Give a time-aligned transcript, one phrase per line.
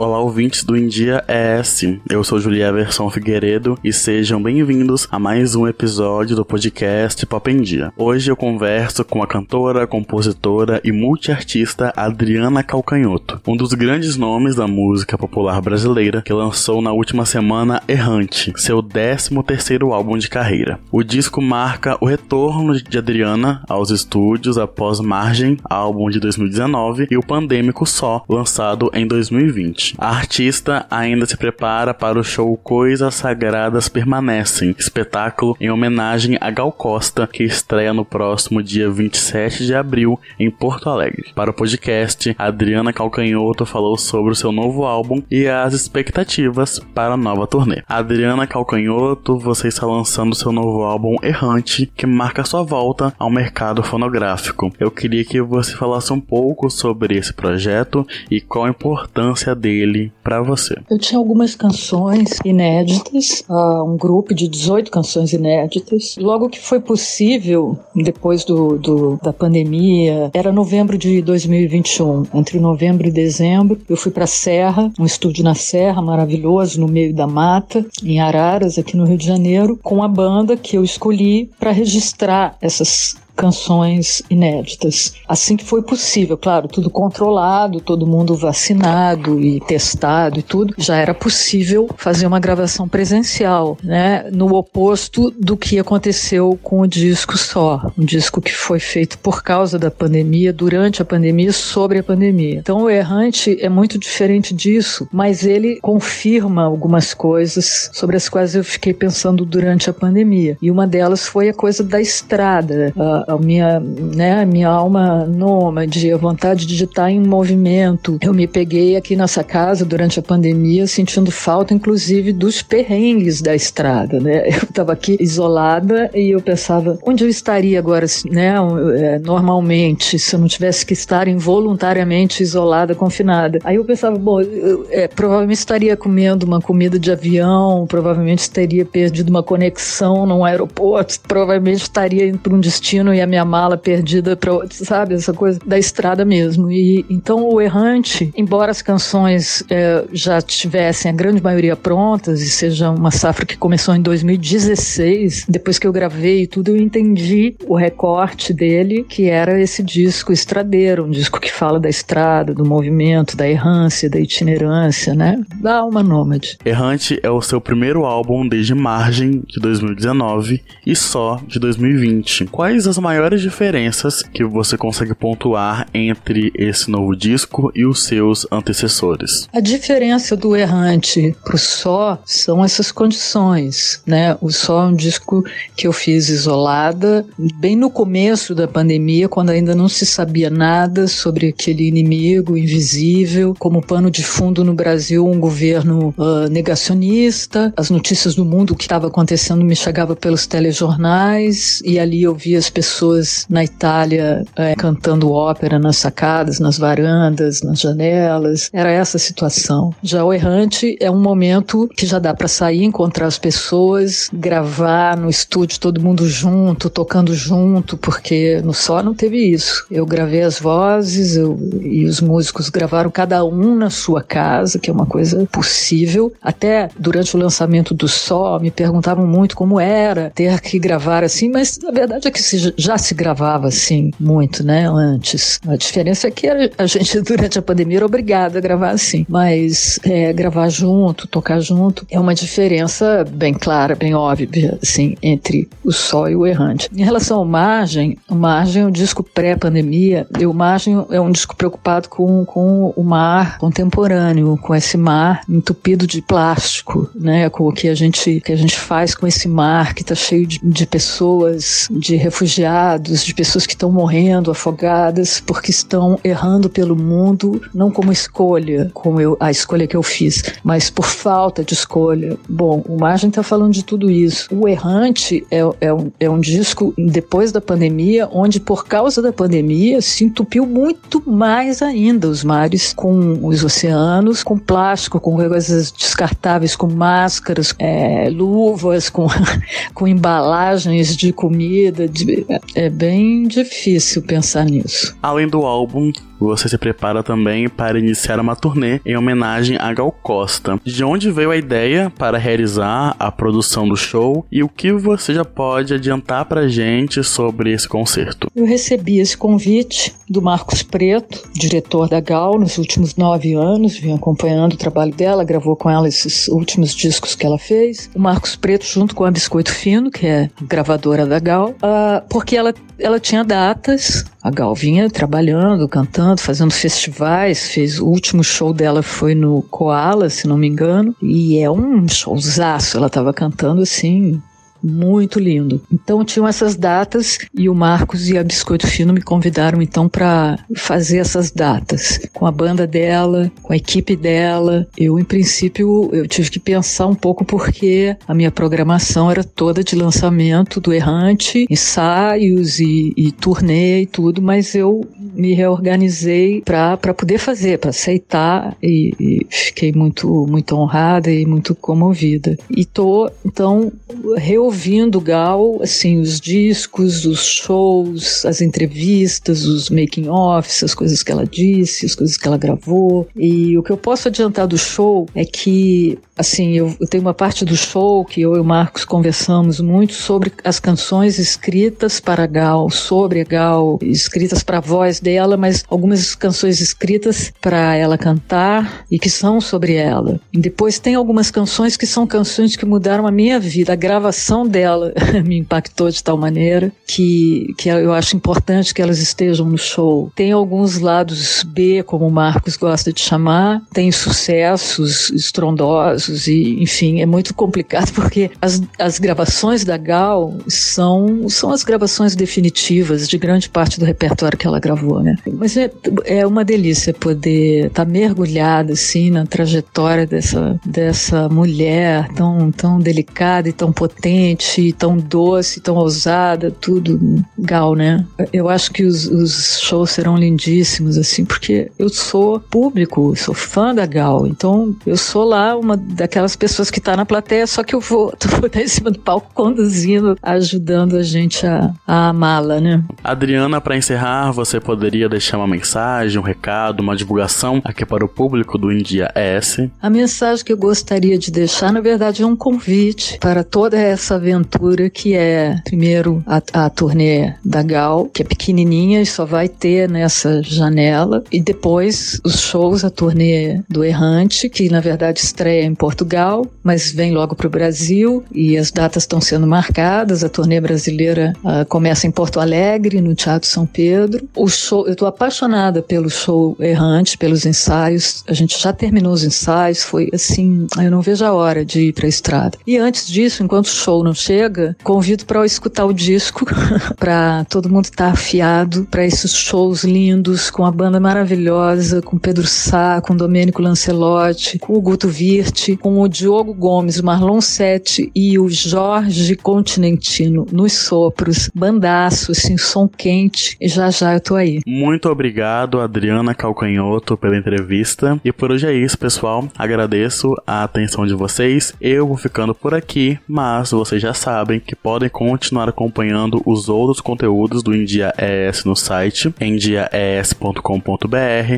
[0.00, 1.82] Olá, ouvintes do India ES.
[2.08, 7.50] Eu sou Julia Versão Figueiredo e sejam bem-vindos a mais um episódio do podcast Pop
[7.50, 7.92] em Dia.
[7.98, 14.56] Hoje eu converso com a cantora, compositora e multiartista Adriana Calcanhoto, um dos grandes nomes
[14.56, 20.30] da música popular brasileira que lançou na última semana Errante, seu 13 terceiro álbum de
[20.30, 20.80] carreira.
[20.90, 27.18] O disco marca o retorno de Adriana aos estúdios após Margem, álbum de 2019, e
[27.18, 29.89] o Pandêmico Só, lançado em 2020.
[29.98, 36.50] A artista ainda se prepara para o show Coisas Sagradas Permanecem, espetáculo em homenagem a
[36.50, 41.32] Gal Costa, que estreia no próximo dia 27 de abril em Porto Alegre.
[41.34, 47.14] Para o podcast, Adriana Calcanhoto falou sobre o seu novo álbum e as expectativas para
[47.14, 47.82] a nova turnê.
[47.88, 53.82] Adriana Calcanhoto, você está lançando seu novo álbum Errante, que marca sua volta ao mercado
[53.82, 54.72] fonográfico.
[54.78, 59.79] Eu queria que você falasse um pouco sobre esse projeto e qual a importância dele
[59.80, 60.76] dele para você?
[60.90, 66.16] Eu tinha algumas canções inéditas, uh, um grupo de 18 canções inéditas.
[66.18, 72.26] Logo que foi possível, depois do, do, da pandemia, era novembro de 2021.
[72.34, 77.14] Entre novembro e dezembro, eu fui para Serra, um estúdio na Serra maravilhoso, no meio
[77.14, 81.50] da mata, em Araras, aqui no Rio de Janeiro, com a banda que eu escolhi
[81.58, 85.14] para registrar essas canções inéditas.
[85.26, 90.96] Assim que foi possível, claro, tudo controlado, todo mundo vacinado e testado e tudo, já
[90.96, 94.28] era possível fazer uma gravação presencial, né?
[94.32, 99.42] No oposto do que aconteceu com o disco só, um disco que foi feito por
[99.42, 102.58] causa da pandemia, durante a pandemia, sobre a pandemia.
[102.58, 108.54] Então o Errante é muito diferente disso, mas ele confirma algumas coisas sobre as quais
[108.54, 110.56] eu fiquei pensando durante a pandemia.
[110.60, 112.92] E uma delas foi a coisa da estrada,
[113.26, 118.18] a minha, né, minha alma nômade, a vontade de estar em movimento.
[118.22, 123.54] Eu me peguei aqui nessa casa durante a pandemia sentindo falta, inclusive, dos perrengues da
[123.54, 124.48] estrada, né?
[124.60, 128.54] Eu estava aqui isolada e eu pensava, onde eu estaria agora, né,
[128.98, 133.58] é, normalmente, se eu não tivesse que estar involuntariamente isolada, confinada.
[133.64, 138.84] Aí eu pensava, bom, eu, é, provavelmente estaria comendo uma comida de avião, provavelmente teria
[138.84, 143.76] perdido uma conexão num aeroporto, provavelmente estaria indo para um destino e a minha mala
[143.76, 146.70] perdida para sabe, essa coisa da estrada mesmo.
[146.70, 152.48] E então o Errante, embora as canções é, já tivessem a grande maioria prontas e
[152.48, 157.74] seja uma safra que começou em 2016, depois que eu gravei tudo, eu entendi o
[157.74, 163.36] recorte dele, que era esse disco estradeiro, um disco que fala da estrada, do movimento,
[163.36, 165.40] da errância, da itinerância, né?
[165.60, 166.58] Da alma nômade.
[166.64, 172.46] Errante é o seu primeiro álbum desde Margem de 2019 e só de 2020.
[172.46, 178.46] Quais as maiores diferenças que você consegue pontuar entre esse novo disco e os seus
[178.52, 179.48] antecessores?
[179.52, 184.36] A diferença do Errante pro Só são essas condições, né?
[184.40, 185.44] O Só é um disco
[185.76, 187.24] que eu fiz isolada,
[187.58, 193.54] bem no começo da pandemia, quando ainda não se sabia nada sobre aquele inimigo invisível,
[193.58, 198.76] como pano de fundo no Brasil, um governo uh, negacionista, as notícias do mundo, o
[198.76, 203.64] que estava acontecendo me chegava pelos telejornais e ali eu via as pessoas pessoas na
[203.64, 208.68] Itália é, cantando ópera nas sacadas, nas varandas, nas janelas.
[208.72, 209.94] Era essa a situação.
[210.02, 215.16] Já o Errante é um momento que já dá para sair, encontrar as pessoas, gravar
[215.16, 219.86] no estúdio todo mundo junto, tocando junto, porque no Só não teve isso.
[219.90, 224.90] Eu gravei as vozes eu, e os músicos gravaram cada um na sua casa, que
[224.90, 226.32] é uma coisa possível.
[226.42, 231.50] Até durante o lançamento do Só, me perguntavam muito como era ter que gravar assim,
[231.50, 235.60] mas a verdade é que já já se gravava assim muito, né, antes.
[235.66, 239.26] A diferença é que a gente, durante a pandemia, era obrigado a gravar assim.
[239.28, 245.68] Mas é, gravar junto, tocar junto, é uma diferença bem clara, bem óbvia, assim, entre
[245.84, 246.88] o Sol e o Errante.
[246.94, 251.30] Em relação ao Margem, o Margem é um disco pré-pandemia, e o Margem é um
[251.30, 257.68] disco preocupado com, com o mar contemporâneo, com esse mar entupido de plástico, né, com
[257.68, 260.58] o que a gente, que a gente faz com esse mar que está cheio de,
[260.62, 262.69] de pessoas, de refugiados
[263.00, 269.20] de pessoas que estão morrendo afogadas porque estão errando pelo mundo, não como escolha, como
[269.20, 272.36] eu, a escolha que eu fiz, mas por falta de escolha.
[272.48, 274.48] Bom, o Margem está falando de tudo isso.
[274.54, 279.32] O Errante é, é, um, é um disco depois da pandemia, onde por causa da
[279.32, 285.90] pandemia se entupiu muito mais ainda os mares com os oceanos, com plástico, com coisas
[285.92, 289.26] descartáveis, com máscaras, é, luvas, com,
[289.94, 295.16] com embalagens de comida, de, é bem difícil pensar nisso.
[295.22, 296.12] Além do álbum,
[296.46, 300.78] você se prepara também para iniciar uma turnê em homenagem a Gal Costa.
[300.84, 305.34] De onde veio a ideia para realizar a produção do show e o que você
[305.34, 308.48] já pode adiantar pra gente sobre esse concerto?
[308.54, 314.14] Eu recebi esse convite do Marcos Preto, diretor da Gal, nos últimos nove anos, vim
[314.14, 318.08] acompanhando o trabalho dela, gravou com ela esses últimos discos que ela fez.
[318.14, 322.56] O Marcos Preto, junto com a Biscoito Fino, que é gravadora da Gal, uh, porque
[322.56, 328.72] ela, ela tinha datas a Gal vinha trabalhando, cantando, fazendo festivais, fez o último show
[328.72, 333.82] dela foi no Koala, se não me engano, e é um showzaço, ela estava cantando
[333.82, 334.40] assim,
[334.82, 335.82] muito lindo.
[335.92, 340.58] Então tinham essas datas e o Marcos e a Biscoito Fino me convidaram então para
[340.74, 344.86] fazer essas datas com a banda dela, com a equipe dela.
[344.96, 349.84] Eu em princípio eu tive que pensar um pouco porque a minha programação era toda
[349.84, 356.96] de lançamento do Errante, ensaios e, e turnê e tudo, mas eu me reorganizei para
[357.14, 362.56] poder fazer, para aceitar e, e fiquei muito muito honrada e muito comovida.
[362.70, 363.92] E tô então
[364.36, 371.32] reorganizando ouvindo Gal, assim, os discos, os shows, as entrevistas, os making-offs, as coisas que
[371.32, 373.26] ela disse, as coisas que ela gravou.
[373.36, 377.34] E o que eu posso adiantar do show é que, assim, eu, eu tenho uma
[377.34, 382.46] parte do show que eu e o Marcos conversamos muito sobre as canções escritas para
[382.46, 389.04] Gal, sobre Gal, escritas para a voz dela, mas algumas canções escritas para ela cantar
[389.10, 390.40] e que são sobre ela.
[390.52, 393.92] E depois tem algumas canções que são canções que mudaram a minha vida.
[393.92, 395.12] A gravação dela
[395.44, 400.30] me impactou de tal maneira que, que eu acho importante que elas estejam no show.
[400.34, 407.20] Tem alguns lados B, como o Marcos gosta de chamar, tem sucessos estrondosos e, enfim,
[407.20, 413.38] é muito complicado porque as, as gravações da Gal são, são as gravações definitivas de
[413.38, 415.36] grande parte do repertório que ela gravou, né?
[415.52, 415.90] Mas é,
[416.24, 422.98] é uma delícia poder estar tá mergulhada assim na trajetória dessa, dessa mulher tão, tão
[422.98, 424.49] delicada e tão potente
[424.98, 427.20] tão doce, tão ousada, tudo
[427.58, 428.24] gal, né?
[428.52, 433.94] Eu acho que os, os, shows serão lindíssimos, assim, porque eu sou público, sou fã
[433.94, 437.94] da Gal, então eu sou lá uma daquelas pessoas que tá na plateia, só que
[437.94, 442.80] eu vou, vou estar em cima do palco conduzindo, ajudando a gente a, a amá-la,
[442.80, 443.02] né?
[443.22, 448.28] Adriana, para encerrar, você poderia deixar uma mensagem, um recado, uma divulgação aqui para o
[448.28, 449.90] público do India S?
[450.00, 454.38] A mensagem que eu gostaria de deixar, na verdade, é um convite para toda essa
[454.40, 459.68] aventura que é, primeiro, a, a turnê da Gal, que é pequenininha e só vai
[459.68, 465.84] ter nessa janela, e depois os shows, a turnê do Errante, que na verdade estreia
[465.84, 470.42] em Portugal, mas vem logo para o Brasil e as datas estão sendo marcadas.
[470.42, 474.48] A turnê brasileira uh, começa em Porto Alegre, no Teatro São Pedro.
[474.56, 478.42] O show, eu estou apaixonada pelo show Errante, pelos ensaios.
[478.48, 482.12] A gente já terminou os ensaios, foi assim, eu não vejo a hora de ir
[482.12, 482.78] para a estrada.
[482.86, 486.66] E antes disso, enquanto o show não chega, convido para escutar o disco,
[487.18, 492.38] para todo mundo estar tá afiado para esses shows lindos, com a banda maravilhosa, com
[492.38, 497.60] Pedro Sá, com Domênico Lancelotti, com o Guto Virti, com o Diogo Gomes, o Marlon
[497.60, 504.40] Sete e o Jorge Continentino nos sopros, bandaço, assim, som quente, e já já eu
[504.40, 504.80] tô aí.
[504.86, 508.40] Muito obrigado, Adriana Calcanhoto, pela entrevista.
[508.44, 509.68] E por hoje é isso, pessoal.
[509.76, 511.94] Agradeço a atenção de vocês.
[512.00, 516.88] Eu vou ficando por aqui, mas vocês vocês já sabem que podem continuar acompanhando os
[516.88, 520.80] outros conteúdos do India ES no site endiaes.com.br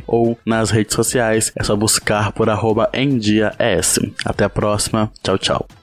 [0.06, 1.52] ou nas redes sociais.
[1.56, 3.98] É só buscar por arroba endiaes.
[4.24, 5.10] Até a próxima.
[5.22, 5.81] Tchau, tchau.